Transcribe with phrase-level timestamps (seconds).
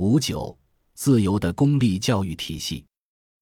[0.00, 0.56] 五九，
[0.94, 2.86] 自由的公立教育体系，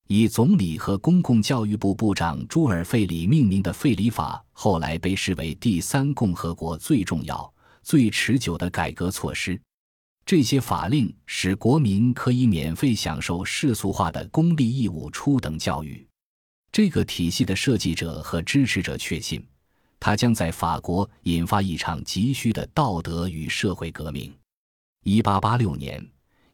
[0.09, 9.57] 以总理和公共教育部部长朱尔费里命名的费里法，后来被视为第三共和国最重要、最持久的改革措施。
[10.27, 16.05] 这些法令使国民可以免费享受世俗化的公立义务初等教育。
[16.73, 19.47] 这个体系的设计者和支持者确信，
[20.01, 24.35] 它将在法国引发一场急需的道德与社会革命。
[25.05, 26.05] 一八八六年。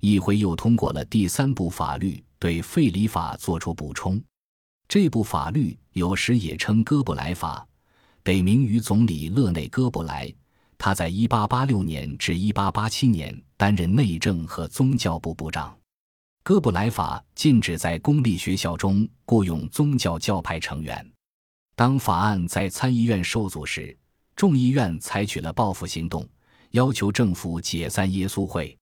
[0.04, 4.22] 议会又通过了第三部法律，对费里法作出补充。
[4.86, 7.66] 这部法律有时也称哥布莱法，
[8.22, 10.30] 得名于总理勒内·哥布莱。
[10.76, 15.74] 他在1886年至1887年担任内政和宗教部部长。
[16.42, 21.10] 哥布莱法禁止在公立学校中雇佣宗教教派成员。
[21.74, 23.96] 当法案在参议院受阻时，
[24.36, 26.28] 众议院采取了报复行动，
[26.72, 28.76] 要求政府解散耶稣会。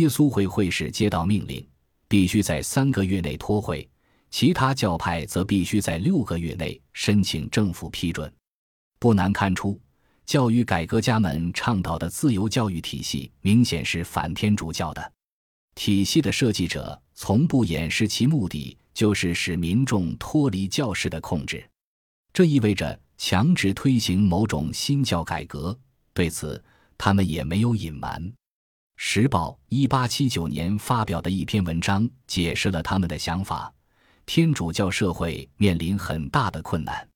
[0.00, 1.66] 耶稣会会士接到命令，
[2.08, 3.86] 必须在三个月内脱会；
[4.30, 8.32] 其他教派则必须在六个月内申请政府批准。
[8.98, 9.78] 不难看出，
[10.24, 15.12] 教育改革家们倡导的自由教育体系明显是反天主教的。
[15.74, 21.62] 体系的设计者从不掩饰其目的，就是使民众脱离教士的控制。
[22.32, 25.78] 这意味着强制推行某种新教改革。
[26.14, 26.62] 对此，
[26.96, 28.22] 他们也没有隐瞒。
[29.04, 33.70] 《时报》一八七九年发表的一篇文章解释了他们的想法：
[34.26, 37.06] 天主教社会面临很大的困难，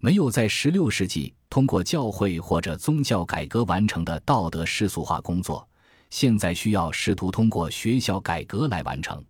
[0.00, 5.66] 没有在十六世纪通过教会或者宗教改革完成的道德世俗化工作，
[6.10, 9.24] 现在需要试图通过学校改革来完成。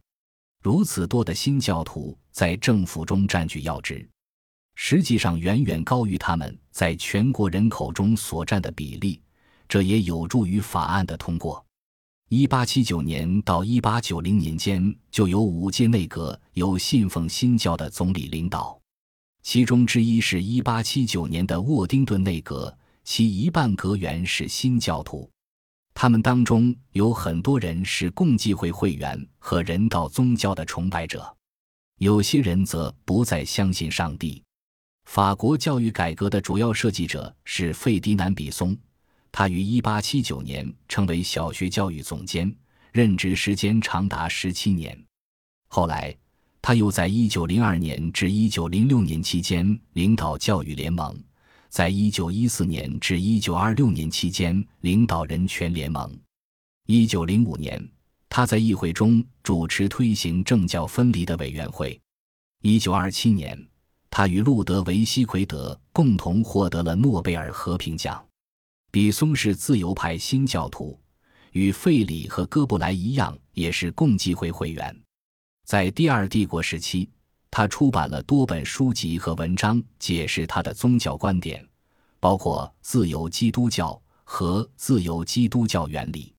[0.62, 4.08] 如此多的新教徒在政府中占据要职，
[4.74, 9.20] 实际上远远高于他们在全国人口中所占的比例，
[9.68, 11.62] 这也有助于法案的通过。
[12.32, 18.80] 一八七九年到一八九零年间，就有五届内阁由信奉新教的总理领导，
[19.42, 22.72] 其中之一是一八七九年的沃丁顿内阁，
[23.02, 25.28] 其一半阁员是新教徒，
[25.92, 31.36] 他们当中有很多人是共济会会员和人道宗教的崇拜者，
[31.98, 34.40] 有些人则不再相信上帝。
[35.06, 38.78] 法国教育改革的主要设计者是费迪南·比松。
[39.32, 42.54] 他于1879年成为小学教育总监，
[42.92, 44.96] 任职时间长达十七年。
[45.68, 46.14] 后来，
[46.60, 51.16] 他又在1902年至1906年期间领导教育联盟，
[51.68, 56.18] 在1914年至1926年期间领导人权联盟。
[56.86, 57.88] 1905年，
[58.28, 61.98] 他在议会中主持推行政教分离的委员会。
[62.62, 63.68] 1927年，
[64.10, 68.22] 他与路德维希·奎德共同获得了诺贝尔和平奖。
[68.90, 70.98] 比松是自由派新教徒，
[71.52, 74.94] 与费里和哥布莱一样，也是共济会会员。
[75.64, 77.08] 在第二帝国时期，
[77.50, 81.64] 他出版了多本书籍和文章，解释他的宗教观点，
[82.18, 86.34] 包括自由基督教和自由基督教原理。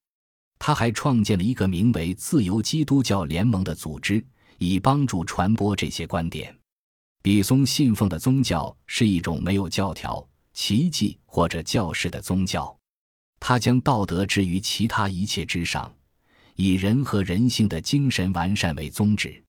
[0.59, 4.23] 他还创建了一个名为“自由基督教联盟”的组织，
[4.57, 6.55] 以帮助传播这些观点。
[7.23, 10.27] 比松信奉的宗教是一种没有教条。
[10.53, 12.77] 奇迹或者教士的宗教，
[13.39, 15.93] 他将道德置于其他一切之上，
[16.55, 19.43] 以人和人性的精神完善为宗旨。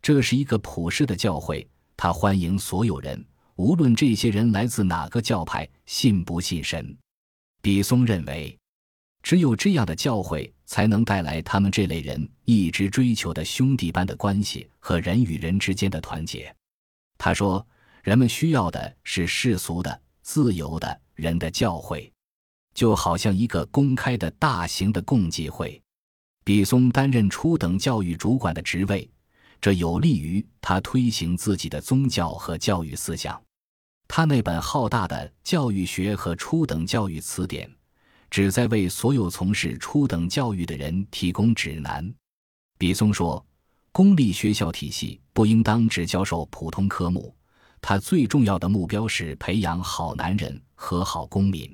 [0.00, 3.24] 这是一个普世的教会，他欢迎所有人，
[3.56, 6.96] 无论这些人来自哪个教派，信不信神。
[7.60, 8.56] 比松认为，
[9.22, 16.54] 只有这样的教会才能带来他们这类人一直追求的兄弟般的关系和人与人之间的团结。
[17.18, 17.66] 他说
[18.04, 22.12] ：“人们需要的是世俗的。”自由的人的教会，
[22.74, 25.80] 就好像一个公开的大型的共济会。
[26.44, 29.08] 比松担任初等教育主管的职位，
[29.60, 33.40] 这有利于他推行自己的宗教和教育思想。
[34.08, 37.72] 他那本浩大的教育学和初等教育词典，
[38.28, 42.12] 旨在为所有从事初等教育的人提供指南。
[42.76, 43.46] 比松说
[43.92, 47.32] ：“公立学校体系不应当只教授普通科目。”
[47.88, 51.72] 他最重要的目标是培养好男人和好公民。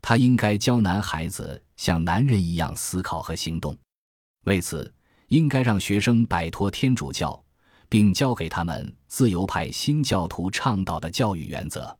[0.00, 3.76] 他应该教男孩子像男人一样思考和行动。
[4.46, 4.90] 为此，
[5.28, 7.44] 应该让学生摆脱天主教，
[7.90, 11.94] 并教给他们自由派新教徒倡导的教育原则。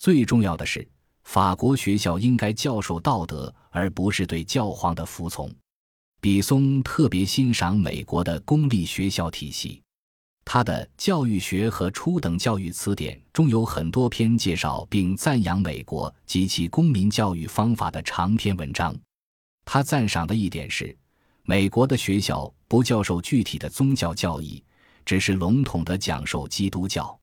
[0.00, 0.84] 最重要的是，
[1.22, 5.48] 法国学校应该教授道德，而不是对教皇的服从。
[6.20, 9.81] 比松特别欣赏美国的公立学校体系。
[10.44, 18.94] 他的教育学和初等教育词典中有很多篇介绍并赞扬美国及其公民教育方法的长篇文章。
[19.64, 20.94] 他赞赏的一点是，
[21.44, 24.62] 美国的学校不教授具体的宗教教义，
[25.06, 27.16] 只是笼统地讲授基督教。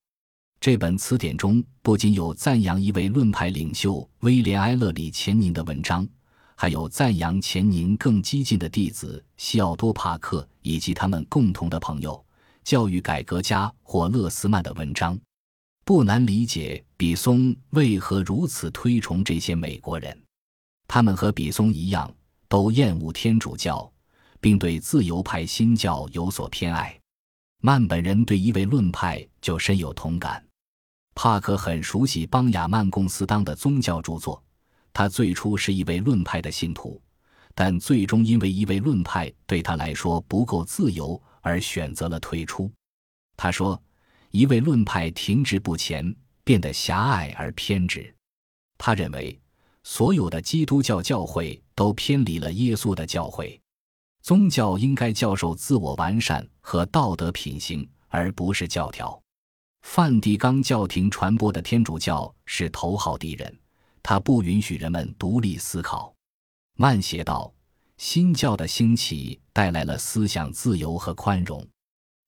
[0.62, 6.08] 这本词典中不仅有赞扬一位论派领袖威廉·埃勒里·钱宁的文章，
[6.56, 12.22] 还有赞扬钱宁更激进的弟子西奥多·帕克以及他们共同的朋友
[12.70, 15.20] 教育改革家霍勒斯曼的文章。
[15.84, 20.16] 不难理解比松为何如此推崇这些美国人。
[20.88, 22.14] 他们和比松一样，
[22.48, 23.92] 都厌恶天主教，
[24.40, 26.96] 并对自由派新教有所偏爱。
[27.60, 30.46] 曼本人对一位论派就深有同感。
[31.16, 34.44] 帕克很熟悉邦雅曼贡斯当的宗教著作，
[34.94, 37.02] 他最初是一位论派的信徒，
[37.56, 42.72] 但最终因为一位论派对他来说不够自由而选择了退出。
[43.36, 43.82] 他说
[44.32, 48.14] ：“一位论派停滞不前，变得狭隘而偏执。
[48.78, 49.40] 他认为
[49.84, 53.60] 所有的基督教教会都偏离了耶稣的教诲，
[54.22, 59.20] 宗教应该教授自我完善和道德品行，而不是教条。”
[59.82, 63.60] 梵蒂冈教廷传播的天主教是头号敌人，
[64.04, 66.14] 他不允许人们独立思考。
[66.76, 67.52] 曼写道
[68.00, 71.64] ：“新教的兴起带来了思想自由和宽容。”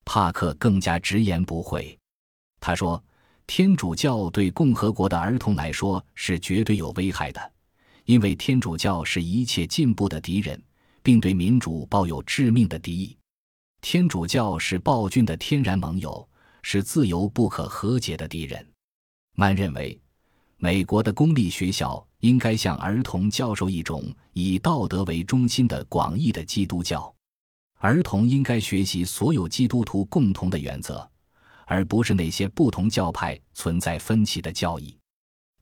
[0.06, 1.98] 帕克更加直言不讳，
[2.60, 3.04] 他说
[3.48, 7.52] ：“天主教对共和国的儿童来说是绝对有危害的，
[8.06, 10.62] 因为天主教是一切进步的敌人，
[11.02, 13.18] 并对民主抱有致命的敌意。
[13.82, 16.28] 天主教是暴君的天然盟友。”
[16.64, 18.64] 是自由不可和解的敌人。
[19.36, 20.00] 曼认为，
[20.64, 24.04] 美国的公立学校应该向儿童教授一种
[24.34, 27.12] 以道德为中心的广义的基督教。
[27.80, 31.10] 儿童应该学习所有基督徒共同的原则，
[31.66, 34.96] 而不是那些不同教派存在分歧的教义。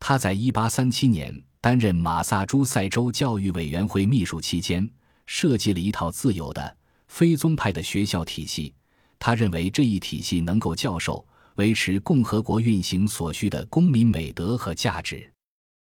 [0.02, 4.86] 他在1837年担任马萨诸塞州教育委员会秘书期间，
[5.26, 8.74] 设计了一套自由的非宗派的学校体系。
[9.18, 11.26] 他认为这一体系能够教授
[11.60, 15.30] 维持共和国运行所需的公民美德和价值，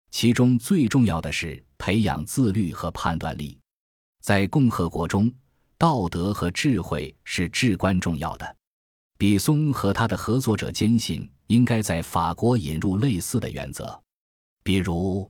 [0.10, 3.60] 其中最重要的是培养自律和判断力。
[4.22, 5.30] 在共和国中，
[5.77, 8.56] 道德和智慧是至关重要的。
[9.18, 14.01] 比松和他的合作者坚信，应该在法国引入类似的原则，
[14.63, 15.30] 比如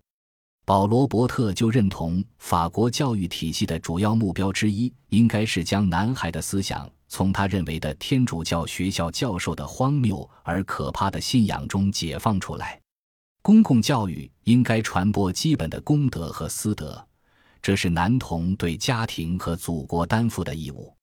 [0.63, 6.87] 保罗·伯特就认同法国教育体系的主要目标之一应该是将男孩的思想。
[7.07, 12.81] 从他认为的天主教学校教授的荒谬而可怕的信仰中解放出来，
[13.41, 17.07] 公共教育应该传播基本的公德和私德，
[17.61, 20.93] 这是男童对家庭和祖国担负的义务。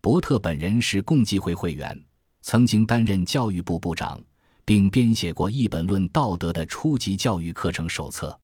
[0.00, 1.98] 伯特本人是共济会会员，
[2.42, 4.22] 曾经担任教育部部长，
[4.64, 8.38] 并编写过一本论道德的初级教育课程手册。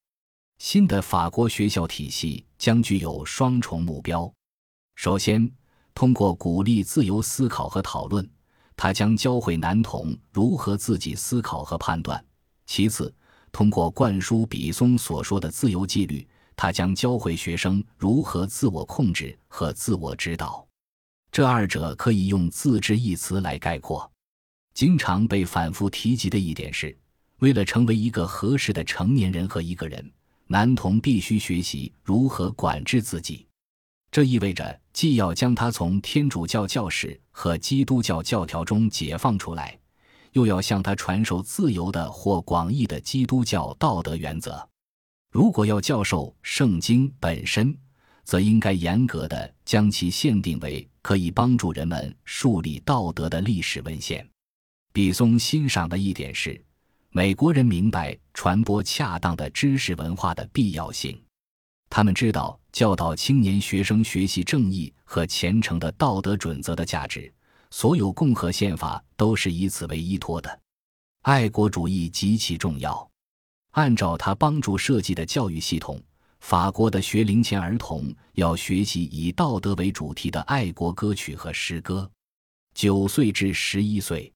[0.57, 4.31] 新的法国学校体系将具有双重目标，
[4.95, 5.51] 首先。
[5.95, 8.29] 通过鼓励自由思考和讨论，
[8.75, 12.23] 他将教会男童如何自己思考和判断。
[12.65, 13.11] 其次，
[13.49, 20.67] 通过灌输比松所说的自由纪律，他将教会学生如何自我控制和自我指导。
[21.31, 24.11] 这二者可以用“自治”一词来概括。
[24.73, 26.97] 经常被反复提及的一点是，
[27.39, 30.11] 为了成为一个合适的成年人和一个人，
[30.47, 33.44] 男童必须学习如何管制自己。
[34.15, 39.77] 这意味着，既要将他从天主教教士和基督教教条中解放出来，
[40.31, 44.65] 又要向他传授自由的或广义的基督教道德原则。
[45.33, 47.77] 如果要教授圣经本身，
[48.23, 54.25] 则应该严格的将其限定为可以帮助人们树立道德的历史文献。
[54.93, 56.63] 比松欣赏的一点是，
[57.09, 61.21] 美国人明白传播恰当的知识文化的必要性。
[61.95, 67.33] 他们知道教导青年学生学习正义和虔诚的道德准则的价值。
[67.71, 70.59] 所有共和宪法都是以此为依托的。
[71.21, 73.09] 爱国主义极其重要。
[73.71, 75.97] 按照他帮助设计的教育系统，
[76.41, 82.11] 法国的学龄前儿童要学习以道德为主题的爱国歌曲和诗歌。
[82.73, 84.29] 九岁至十一岁，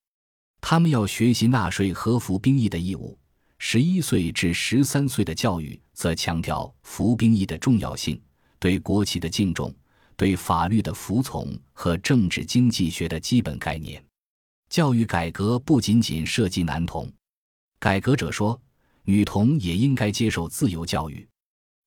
[0.62, 3.20] 他们要学习纳税和服兵役的义务。
[3.62, 8.18] 十一岁至十三岁的教育则强调服兵役的重要性、
[8.58, 9.75] 对国旗的敬重、
[10.15, 14.01] 对法律的服从和政治经济学的基本概念。
[14.70, 17.12] 教育改革不仅仅涉及男童，
[17.82, 18.58] 改革者说，
[19.03, 21.27] 女童也应该接受自由教育。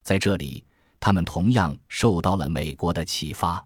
[0.04, 0.62] 在这里，
[1.00, 3.64] 他们同样受到了美国的启发。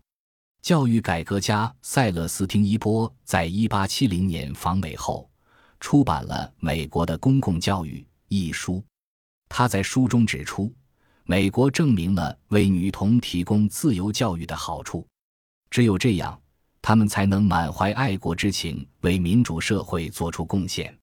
[0.62, 5.28] 教育改革家塞勒斯·汀伊波在一八七零年访美后。
[5.80, 7.98] 出版了《美国的公共教育》
[8.28, 8.80] 一书，
[9.48, 10.72] 他在书中指出，
[11.24, 15.06] 美国证明了为女童提供自由教育的好处。
[15.70, 16.40] 只有这样，
[16.80, 20.96] 他们才能满怀爱国之情，为民主社会做出贡献。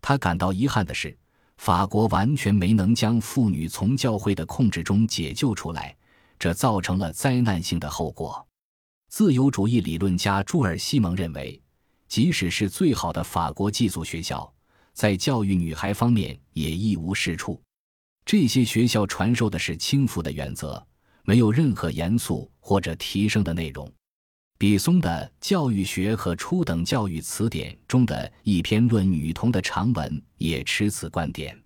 [0.00, 1.16] 他感到遗憾的是，
[1.56, 5.96] 法国完全没能将妇女从教会的控制中解救出来，
[6.38, 8.46] 这造成了灾难性的后果。
[9.08, 11.60] 自由主义理论家朱尔西蒙认为，
[12.08, 14.52] 即使是最好的法国寄宿学校，
[14.92, 17.60] 在教育女孩方面也一无是处。
[18.26, 20.84] 这些学校传授的是轻浮的原则，
[21.22, 23.90] 没有任何严肃或者提升的内容。
[24.58, 25.08] 比松的
[25.46, 31.56] 《教育学和初等教育词典》中的一篇论女童的长文也持此观点。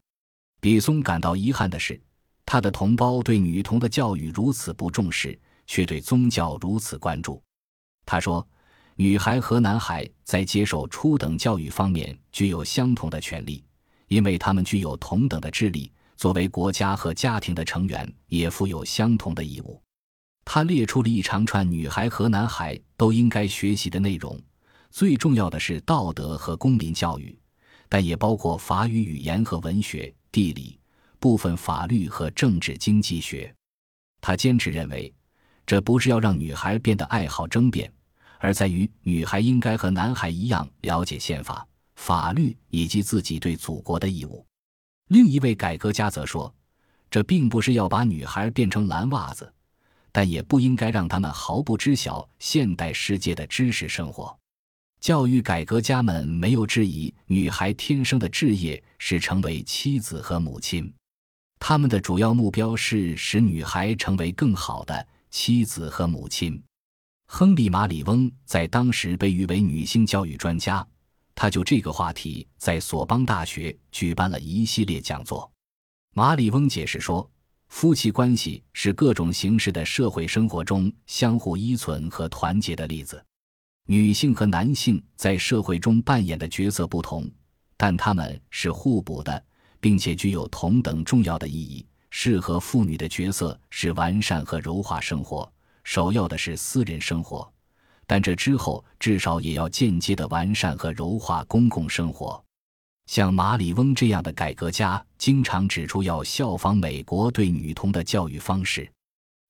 [0.60, 1.98] 比松感到遗憾的是，
[2.44, 5.36] 他的同胞对女童的教育如此不重视。
[5.66, 7.40] 却对宗教如此关注，
[8.04, 8.44] 他说
[8.96, 13.62] ：“女孩和男孩在接受初等教育方面具有相同的权利，
[14.08, 15.92] 因为他们具有同等的智力。
[16.20, 19.82] 作为国家和家庭的成员，也负有相同的义务。”
[20.44, 24.38] 他列出了一长串女孩和男孩都应该学习的内容，
[24.90, 27.38] 最重要的是道德和公民教育，
[27.88, 30.78] 但也包括法语语言和文学、地理、
[31.18, 33.50] 部分法律和政治经济学。
[34.20, 35.10] 他坚持认为。
[35.66, 37.90] 这不是要让女孩变得爱好争辩，
[38.40, 44.44] 而在于女孩应该和男孩一样了解宪法、法律以及自己对祖国的义务。
[45.10, 46.54] 另一位改革家则说，
[47.10, 49.52] 这并不是要把女孩变成蓝袜子，
[50.12, 54.38] 但也不应该让他们毫不知晓现代世界的知识生活。
[55.00, 60.92] 教育改革家们没有质疑女孩天生的志业是成为妻子和母亲，
[61.58, 65.04] 他们的主要目标是使女孩成为更好的。
[65.28, 66.62] 妻子和母亲，
[67.26, 70.86] 亨利·马里翁在当时被誉为女性教育专家。
[71.42, 75.50] 他就这个话题在索邦大学举办了一系列讲座。
[76.12, 77.26] 马里翁解释说，
[77.68, 83.24] 夫妻关系是各种形式的社会生活中相互依存和团结的例子。
[83.86, 87.26] 女性和男性在社会中扮演的角色不同，
[87.74, 89.42] 但他们是互补的，
[89.80, 91.86] 并且具有同等重要的意义。
[92.10, 95.50] 适合妇女的角色是完善和柔化生活，
[95.84, 97.50] 首要的是私人生活，
[98.10, 102.44] 但这之后至少也要间接的完善和柔化公共生活。
[103.06, 108.90] 像马里翁这样的改革家经常指出要效仿美国对女童的教育方式。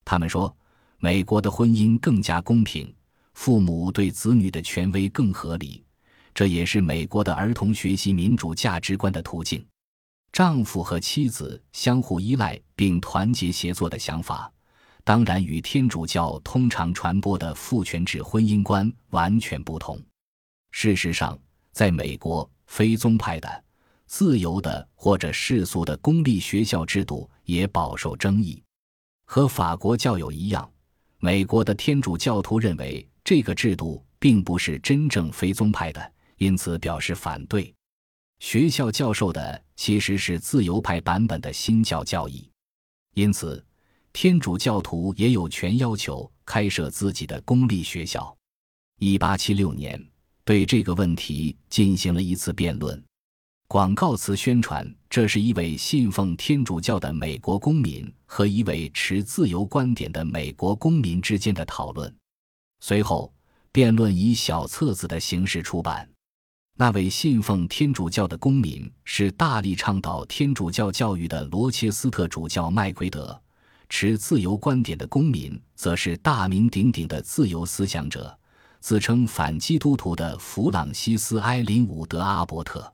[0.05, 0.55] 他们说，
[0.99, 2.95] 美国的婚姻更加公平，
[3.33, 5.83] 父母对子女的权威更合理，
[6.35, 9.64] 这也是美国的儿童学习民主价值观的途径。
[10.33, 14.52] 丈夫和妻子相互依赖并团结协作的想法，
[15.11, 20.00] 当然与天主教通常传播的父权制婚姻观完全不同。
[20.71, 21.37] 事实上，
[21.73, 23.64] 在美国，非宗派的、
[24.07, 28.62] 自由的或者世俗的公立学校制度也饱受争议。
[29.25, 30.71] 和法国教友一样，
[31.19, 37.75] 美国的天主教徒认为这个制度并不是真正非宗派的，因此表示反对。
[38.38, 42.49] 学校教授的其实是自由派版本的新教教义，
[43.14, 43.67] 因此
[44.12, 48.37] 天主教徒也有权要求开设自己的公立学校。
[48.99, 50.02] 一八七六年，
[50.45, 53.02] 对这个问题进行了一次辩论，
[53.67, 62.14] 广告词宣传这是一位信奉天主教的美国公民和一位持自由观点的美国公民之间的讨论。
[62.81, 63.33] 随后，
[63.73, 66.07] 辩论以小册子的形式出版。
[66.76, 73.40] 那位信奉天主教的公民是大力倡导天主教教育的罗切斯特主教麦奎德，
[73.90, 78.38] 持自由观点的公民则是大名鼎鼎的自由思想者，
[78.80, 82.90] 自称反基督徒的弗朗西斯·埃林伍德·阿伯特。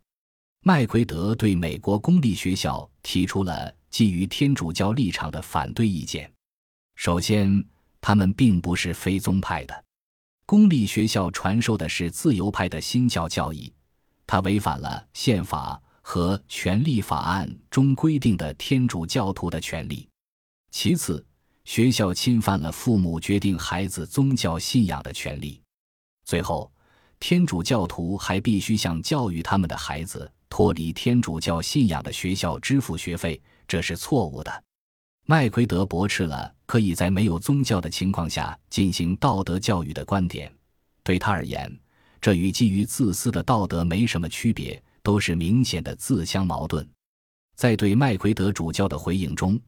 [0.65, 6.29] 麦奎德对美国公立学校提出了基于天主教立场的反对意见。
[6.97, 7.65] 首先，
[8.01, 9.85] 他们并不是非宗派的，
[10.47, 13.73] 公立学校传授的是自由派的新教教义。
[14.27, 20.09] 他违反了宪法和权利法案中规定的天主教徒的权利。
[20.79, 21.25] 其次，
[21.65, 25.59] 学校侵犯了父母决定孩子宗教信仰的权利。
[26.27, 26.71] 最后，
[27.19, 34.65] 天主教徒还必须向教育他们的孩子脱离天主教信仰的学校支付学费，这是错误的。
[35.25, 40.55] 麦奎德驳斥了可以在没有宗教的情况下进行道德教育的观点。
[41.03, 41.75] 对他而言，
[42.21, 46.87] 这与基于自私的道德没什么区别，都是明显的自相矛盾。
[47.57, 49.59] 在对麦奎德主教的回应中，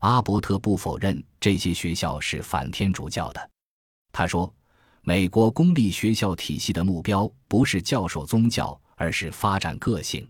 [0.00, 3.50] 阿伯特不否认这些学校是反天主教的。
[4.12, 4.52] 他说
[5.02, 10.28] ：“美国公立学校体系的目标不是教授宗教，而是发展个性。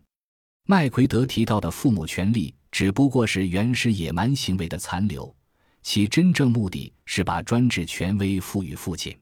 [0.66, 5.35] 麦奎德提到的父母权利只不过是原始野蛮行为的残留，
[5.82, 9.16] 其真正目的是把专制权威赋予父亲。”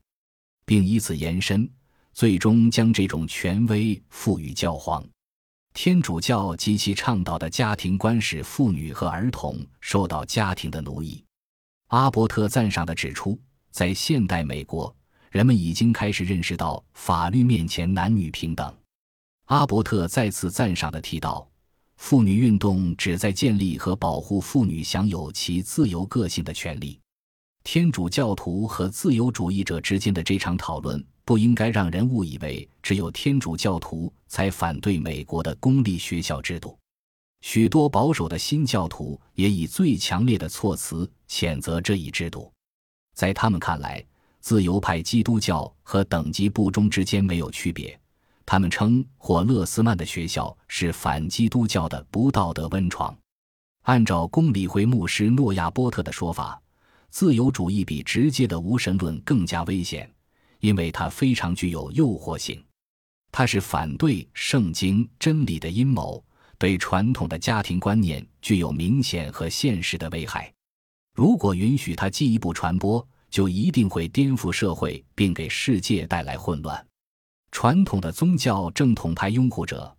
[0.66, 1.70] 并以此延伸，
[2.14, 5.06] 最终将这种权威赋予教皇。
[5.74, 11.22] 天主教及其倡导的家庭观使妇女和儿童受到家庭的奴役。
[11.88, 13.38] 阿伯特赞赏地指出，
[13.70, 14.94] 在现代美国，
[15.30, 18.72] 人们已经开始认识到法律面前男女平等。
[19.46, 21.46] 阿伯特再次赞赏地提到，
[21.96, 26.98] 妇女运动旨在建立和保护妇女享有其自由个性的权利。
[27.64, 31.04] 天主教徒和自由主义者之间的这场讨论。
[31.24, 36.78] 不应该让人误以为只有天主教徒才反对美国的公立学校制度。
[37.40, 42.50] 许多保守的新教徒也以最强烈的措辞谴责这一制度。
[43.14, 44.04] 在他们看来，
[44.40, 47.98] 自由派基督教和等级不忠之间没有区别。
[48.46, 53.16] 他们称霍勒斯曼的学校是反基督教的不道德温床。
[53.82, 56.60] 按照公理会牧师诺亚波特的说法，
[57.10, 60.10] 自由主义比直接的无神论更加危险。
[60.64, 62.64] 因为它非常具有诱惑性，
[63.30, 66.24] 它是反对圣经真理的阴谋，
[66.56, 70.50] 对传统的家庭观念具有明显和现实的危害。
[71.14, 76.82] 如果允许它进一步传播，就一定会颠覆社会，并给世界带来混乱。
[77.52, 79.94] 传统的宗教正统派拥护者，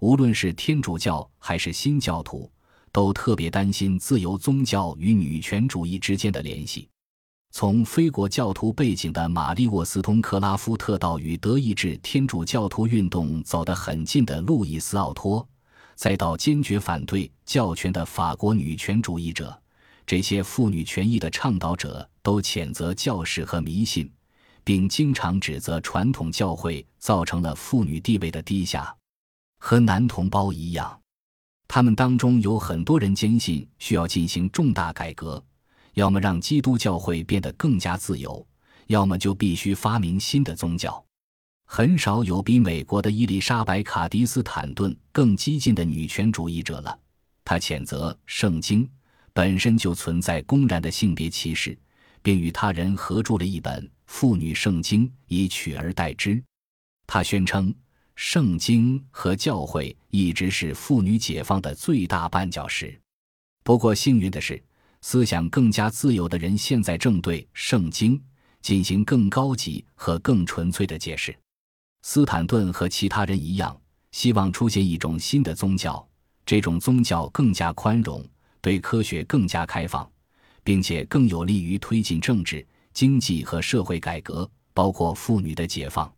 [0.00, 2.50] 无论是天主教还是新教徒，
[2.90, 6.88] 都特别担心自由宗教与女权主义之间的联系。
[7.50, 15.46] 从非国教徒背景的玛丽沃斯通克拉夫特到与德意志天主教徒运动走得很近的路易斯奥托，
[15.96, 19.60] 再到坚决反对教权的法国女权主义者，
[20.06, 24.08] 这些妇女权益的倡导者都谴责教士和迷信，
[24.62, 28.94] 并经常指责传统教会造成了妇女地位的低下。
[29.58, 31.00] 和男同胞一样，
[31.66, 35.42] 他们当中有很多人坚信需要进行重大改革。
[35.98, 38.46] 要么让基督教会变得更加自由，
[38.86, 41.04] 要么就必须发明新的宗教。
[41.64, 46.96] 很少有比美国的伊丽莎白·卡迪斯坦顿更激进的女权主义者了。
[47.44, 48.88] 她谴责圣经
[49.32, 51.76] 本身就存在公然的性别歧视，
[52.22, 56.40] 并与他人合著了一本《妇女圣经》，以取而代之。
[57.08, 57.74] 她宣称，
[58.14, 62.96] 圣经和教会一直是妇女解放的最大绊脚石。
[63.64, 64.62] 不过，幸运的是。
[65.00, 68.20] 思想更加自由的人现在正对圣经
[68.60, 71.36] 进行更高级和更纯粹的解释。
[72.02, 73.78] 斯坦顿和其他人一样，
[74.12, 76.06] 希望出现一种新的宗教，
[76.46, 78.24] 这种宗教更加宽容，
[78.60, 80.08] 对科学更加开放，
[80.64, 86.12] 并且更有利于推进政治、经济和社会改革，包括妇女的解放。